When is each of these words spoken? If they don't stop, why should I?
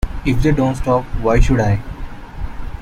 If 0.25 0.41
they 0.41 0.51
don't 0.51 0.73
stop, 0.73 1.03
why 1.21 1.39
should 1.39 1.59
I? 1.59 1.79